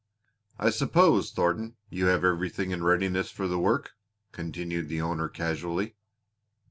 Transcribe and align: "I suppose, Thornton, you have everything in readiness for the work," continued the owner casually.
"I 0.57 0.71
suppose, 0.71 1.29
Thornton, 1.29 1.75
you 1.91 2.07
have 2.07 2.25
everything 2.25 2.71
in 2.71 2.83
readiness 2.83 3.29
for 3.29 3.47
the 3.47 3.59
work," 3.59 3.91
continued 4.31 4.89
the 4.89 4.99
owner 4.99 5.29
casually. 5.29 5.93